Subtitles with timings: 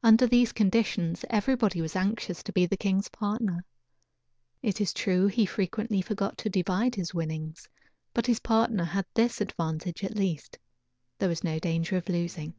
[0.00, 3.64] Under these conditions everybody was anxious to be the king's partner.
[4.62, 7.68] It is true he frequently forgot to divide his winnings,
[8.14, 10.56] but his partner had this advantage, at least:
[11.18, 12.54] there was no danger of losing.